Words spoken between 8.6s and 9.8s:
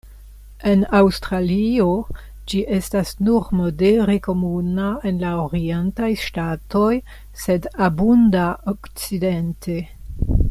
okcidente.